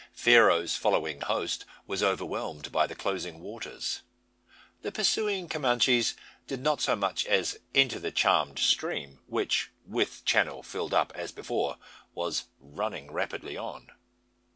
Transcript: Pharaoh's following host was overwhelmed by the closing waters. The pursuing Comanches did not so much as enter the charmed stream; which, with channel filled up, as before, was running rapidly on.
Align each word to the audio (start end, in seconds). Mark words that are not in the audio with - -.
Pharaoh's 0.13 0.75
following 0.75 1.21
host 1.21 1.63
was 1.85 2.01
overwhelmed 2.01 2.71
by 2.71 2.87
the 2.87 2.95
closing 2.95 3.39
waters. 3.39 4.01
The 4.81 4.91
pursuing 4.91 5.47
Comanches 5.47 6.15
did 6.47 6.59
not 6.59 6.81
so 6.81 6.95
much 6.95 7.23
as 7.27 7.59
enter 7.75 7.99
the 7.99 8.09
charmed 8.11 8.57
stream; 8.57 9.19
which, 9.27 9.69
with 9.85 10.25
channel 10.25 10.63
filled 10.63 10.95
up, 10.95 11.11
as 11.13 11.31
before, 11.31 11.77
was 12.15 12.45
running 12.59 13.11
rapidly 13.11 13.55
on. 13.55 13.91